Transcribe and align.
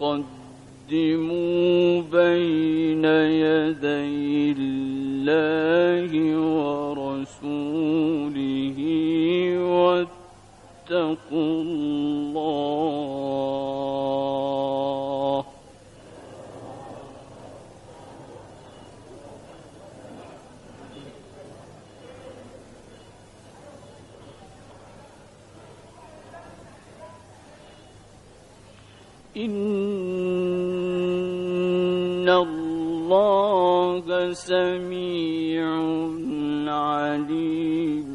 تقدموا 0.00 2.02
بين 2.12 3.04
يدي 3.04 4.54
الله 4.58 6.10
ورسوله 7.38 8.78
واتقوا 9.58 11.62
الله 11.62 11.87
إن 32.28 32.34
الله 32.34 34.32
سميع 34.32 35.64
عليم 36.68 38.08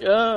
يا 0.00 0.32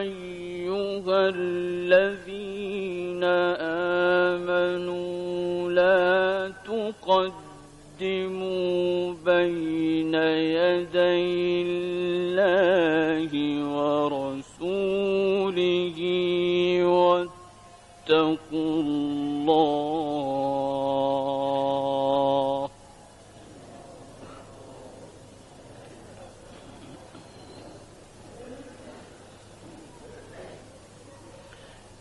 أيها 0.00 1.28
الذين 1.28 3.24
آمنوا 4.40 5.70
لا 5.70 6.52
تقدموا 6.64 7.44
بين 9.44 10.14
يدي 10.14 11.62
الله 11.66 13.30
ورسوله 13.76 15.58
واتقوا 16.84 18.80
الله. 18.82 19.34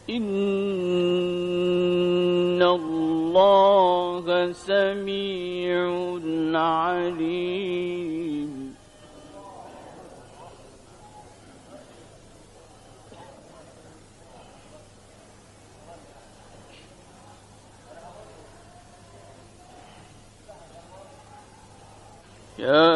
إن 0.10 0.24
الله 2.62 4.52
سميع 4.52 6.13
عليم. 6.56 8.24
يا 22.60 22.93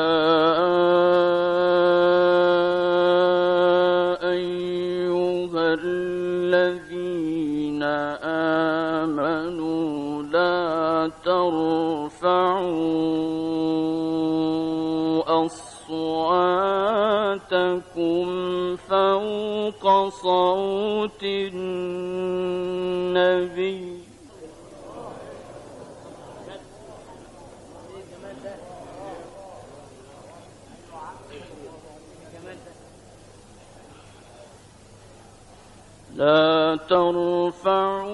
ترفعوا 36.90 38.08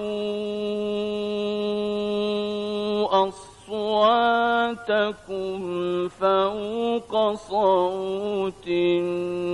أصواتكم 3.68 4.88
فوق 6.08 7.34
صوت 7.34 8.66
النبي 8.68 9.44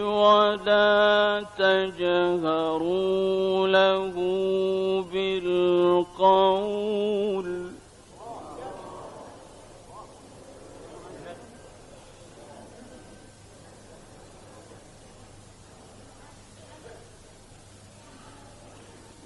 ولا 0.00 1.44
تجهروا 1.58 2.88
له 3.68 4.14
بالقول 5.12 6.88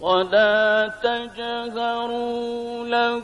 ولا 0.02 0.90
تجهروا 1.02 2.86
له 2.86 3.22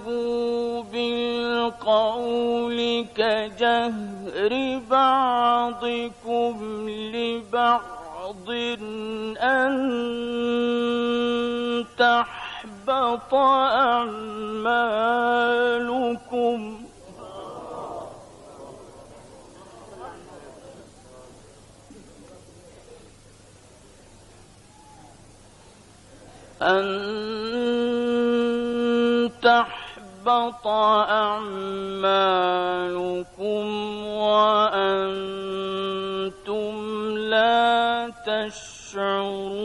بالقول 0.93 2.79
كجهر 3.17 4.81
بعضكم 4.91 6.55
لبعض 6.89 8.51
أن 9.43 9.75
تحبط 11.99 13.35
أعمالكم. 13.35 14.39
أن 26.63 26.89
تحبط 29.43 30.67
أعمالكم 31.07 32.07
وأنتم 34.07 35.49
لا 37.17 38.13
تشعرون 38.27 39.59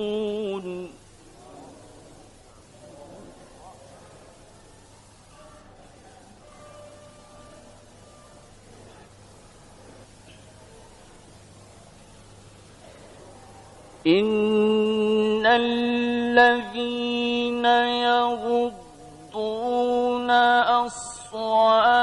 الذين 15.45 17.65
يغضون 18.05 18.71
أصواتهم 20.31 22.02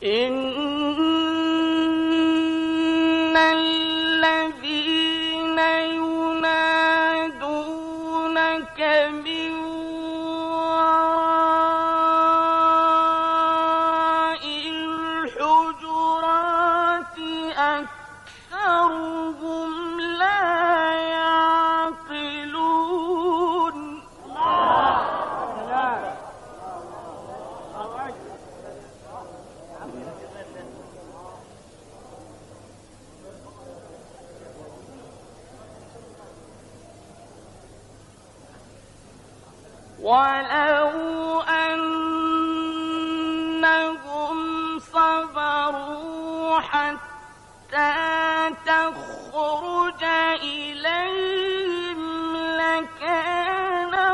in 0.00 0.37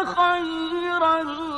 لكان 0.05 1.54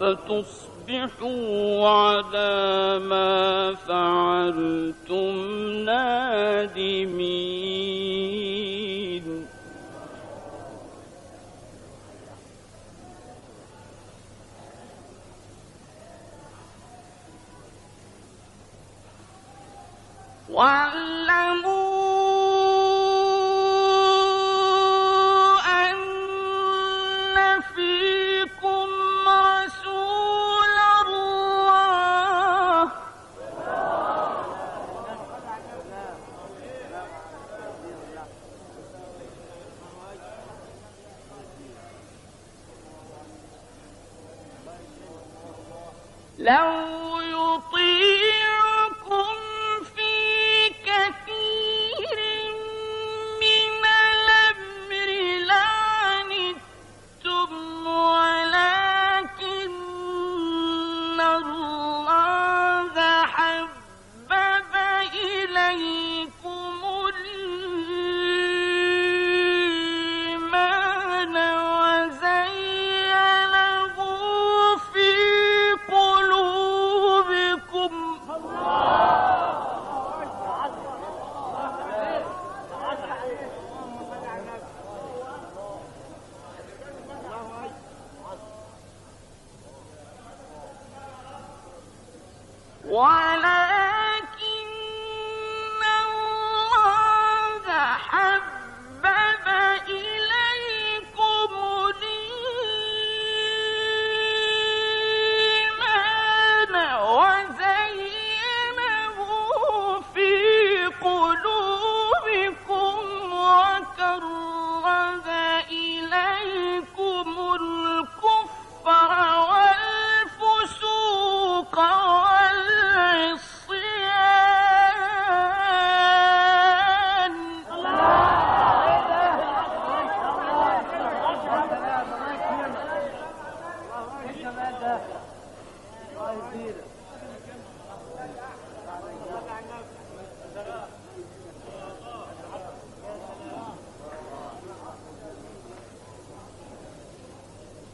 فتصبحوا 0.00 1.88
على 1.88 2.98
ما 2.98 3.74
فعلتم 3.74 5.34
نادمين 5.84 7.42
واعلموا 20.48 21.91
Là, 46.42 46.81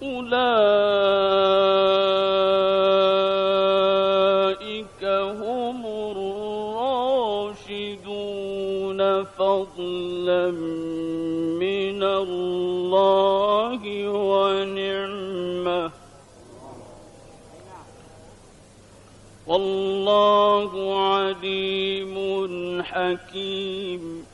أولئك 0.02 0.28
هم 5.04 5.86
الراشدون 5.86 6.60
فضلا 9.24 10.50
من 11.60 12.02
الله 12.02 14.08
ونعمة. 14.08 15.90
والله 19.46 21.00
عليم 21.00 22.16
حكيم. 22.82 24.27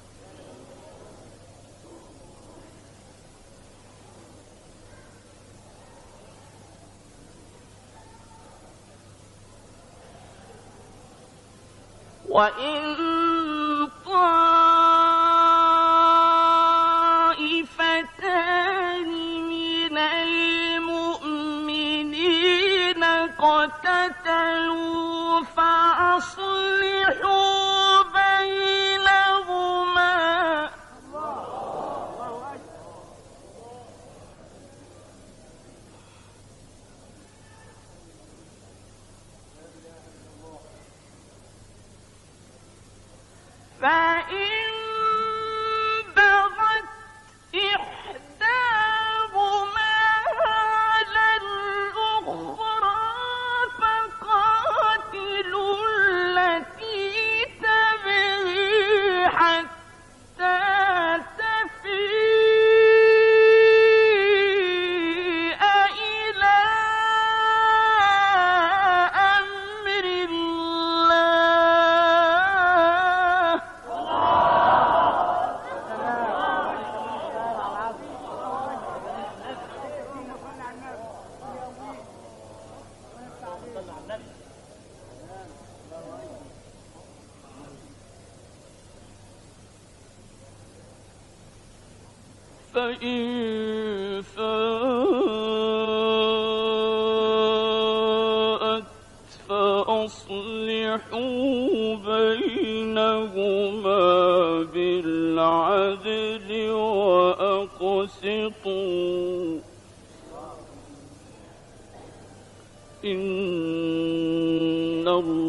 فإن 43.84 44.63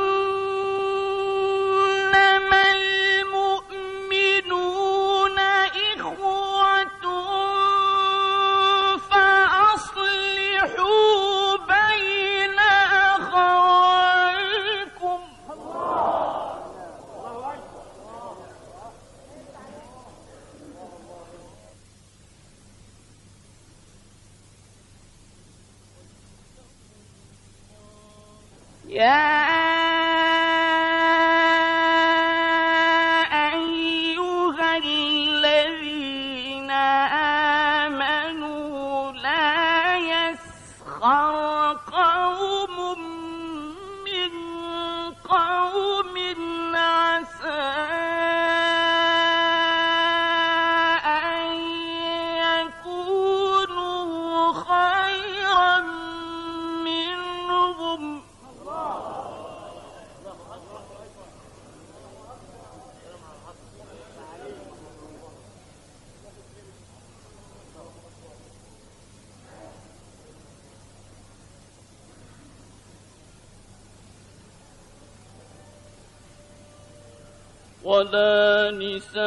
ولا 77.91 78.71
نساء 78.71 79.21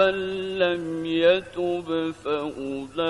ومن 0.00 0.58
لم 0.58 1.06
يتب 1.06 2.12
فأولئك 2.24 3.09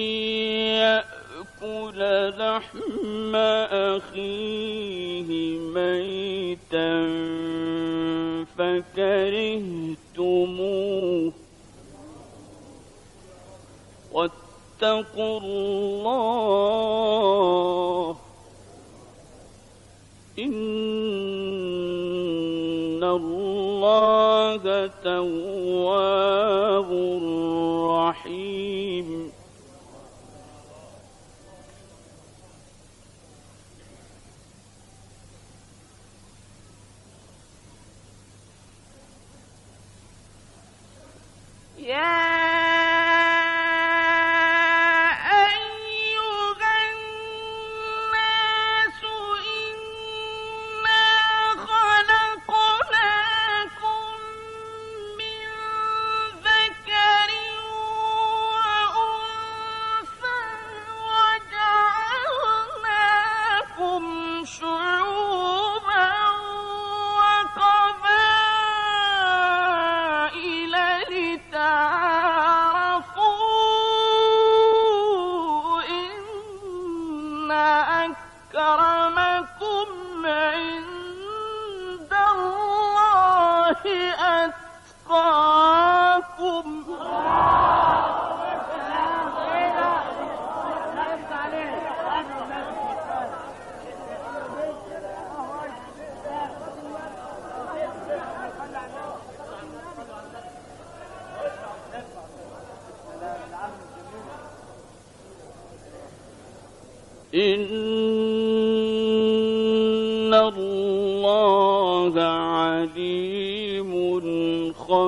لحم 2.11 3.35
أخيه 3.95 5.59
ميتا 5.59 6.91
فكرهتموه. 8.57 9.71
واتقوا 14.11 15.39
الله 15.39 17.70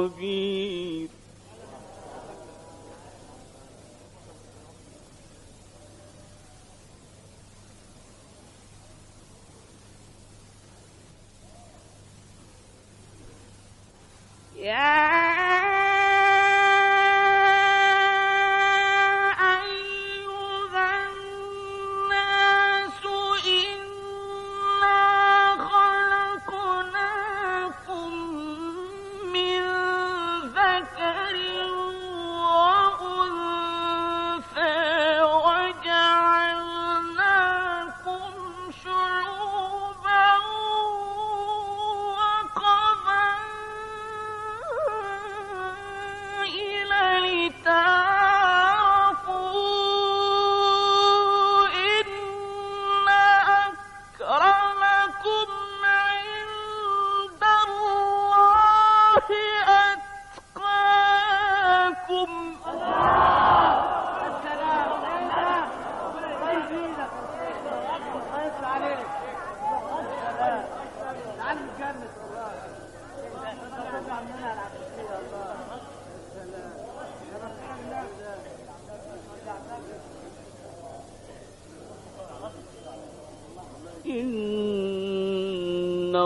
خبير 0.09 1.09
Yeah. 14.63 15.12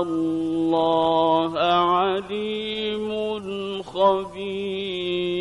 الله 0.01 1.59
عليم 1.59 3.09
خبير. 3.83 5.36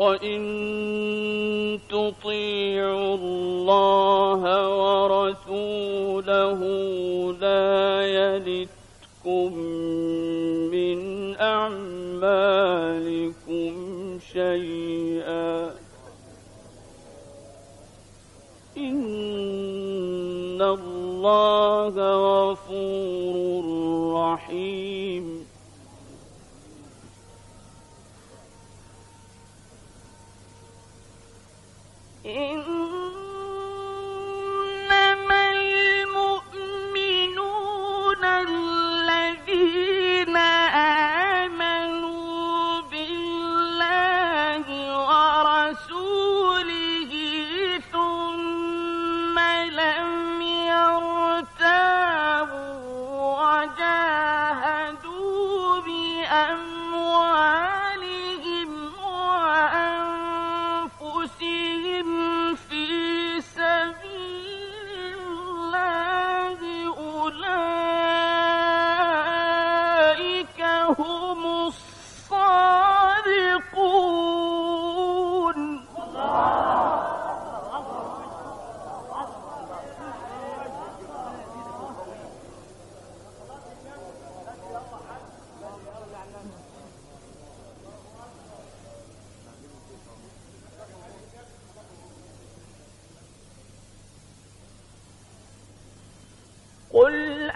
وإن 0.00 0.40
تطيعوا 1.88 3.14
الله 3.14 4.42
ورسوله 4.80 6.60
لا 7.40 8.06
يلتكم 8.06 9.58
من 10.72 10.98
أعمالكم 11.36 12.40
شيئا 14.32 15.70
إن 18.76 20.62
الله 20.62 21.94
غفور 22.48 23.64
رحيم 24.14 25.39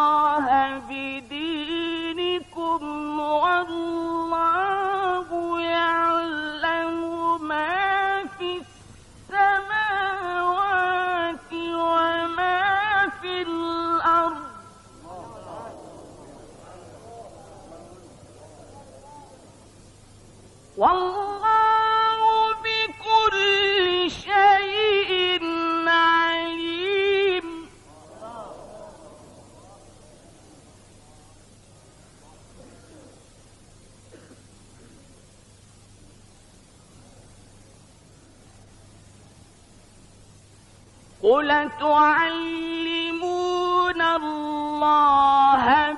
قل 41.27 41.69
تعلمون 41.79 43.21
الله 44.01 45.96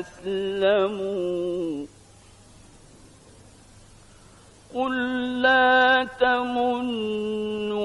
أسلموا 0.00 1.86
قل 4.74 4.94
لا 5.42 6.06
تمنوا 6.20 7.76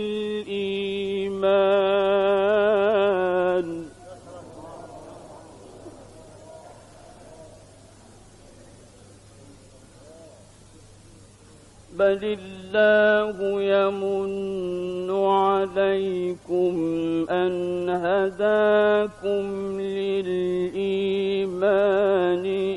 بل 12.00 12.38
الله 12.40 13.62
يمن 13.62 15.12
عليكم 15.12 16.76
أن 17.30 17.90
هداكم 17.90 19.46
للإيمان 19.80 20.76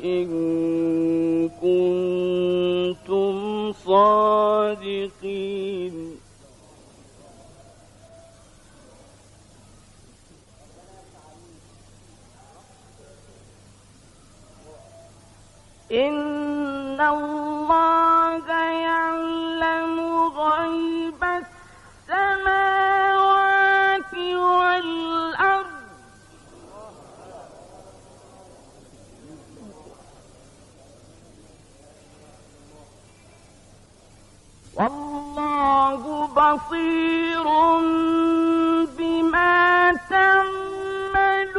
إن 0.05 0.29
كنتم 1.49 3.35
صادقين 3.73 5.19
إن 15.93 17.01
الله 17.01 17.38
والله 34.79 36.03
بصير 36.27 37.47
بما 38.99 39.97
تعملون. 40.11 41.59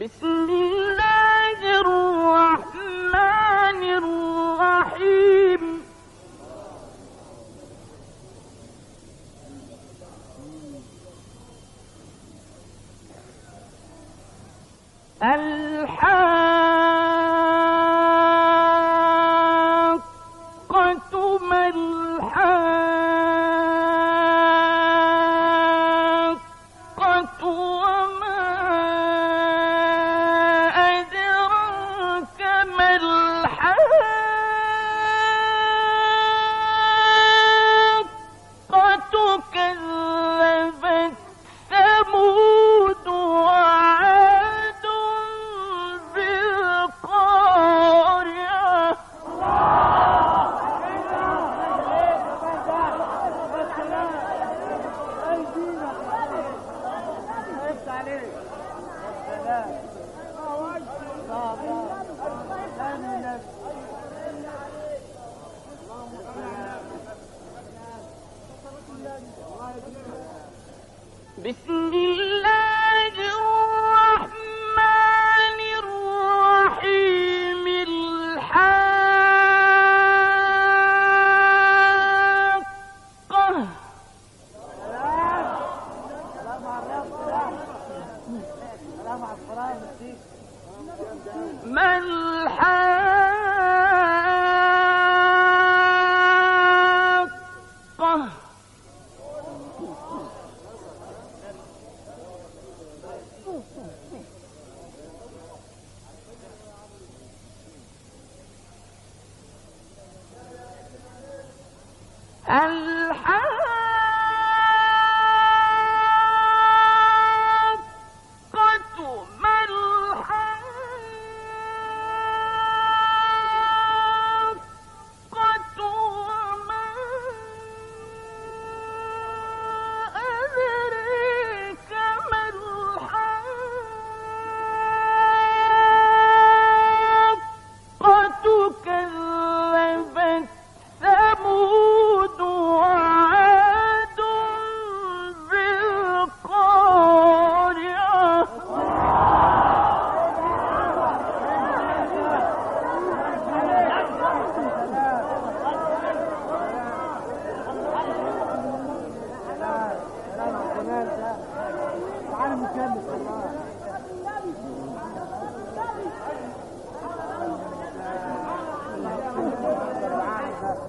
بسم 0.00 0.48
الله 0.50 1.01
الحاقة 15.22 16.21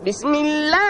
بسم 0.07 0.27
الله 0.27 0.82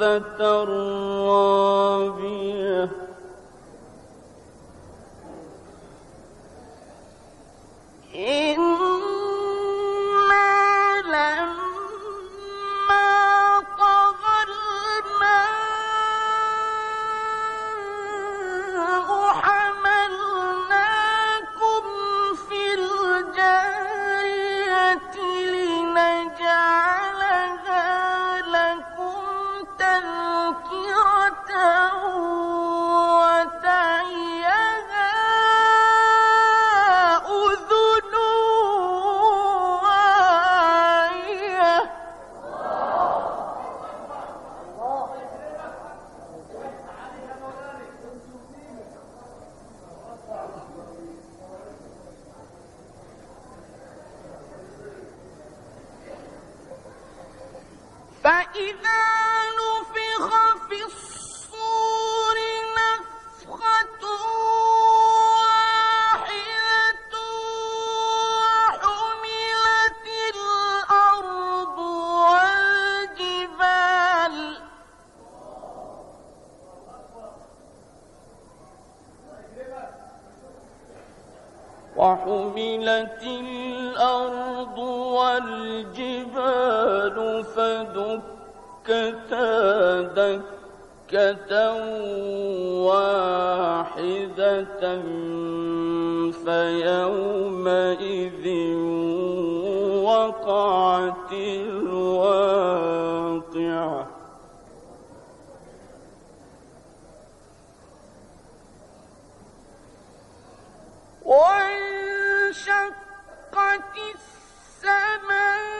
ذات 0.00 0.40
الأرض 84.00 84.78
والجبال 85.98 86.64
فدكتا 87.44 89.00
دكة 90.02 91.52
واحدة 92.88 94.02
فيومئذ 96.44 97.56
وقعت 100.04 101.32
الواقعة. 101.32 102.60
وانشقت 113.69 113.97
السماء 114.15 115.78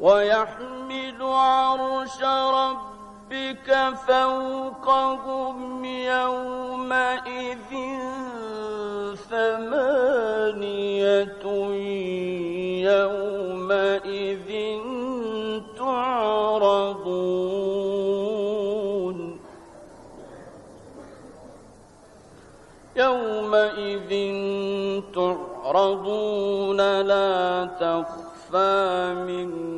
ويحمل 0.00 1.22
عرش 1.22 2.22
ربك 2.22 3.94
فوقهم 4.06 5.84
يومئذ 5.84 7.72
ثمانية 9.30 10.58
يومئذ 12.90 14.50
تعرضون. 15.78 17.38
يومئذ 22.96 24.10
تعرضون 25.14 26.80
لا 27.00 27.64
تخفى 27.80 29.14
منه 29.26 29.77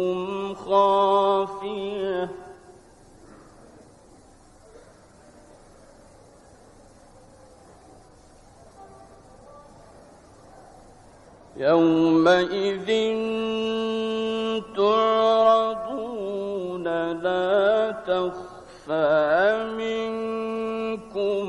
منكم 0.00 0.54
خافيه. 0.54 2.30
يومئذ 11.56 12.90
تعرضون 14.76 16.84
لا 17.12 17.90
تخفى 18.06 19.66
منكم 19.78 21.44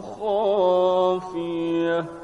خافية. 0.00 2.15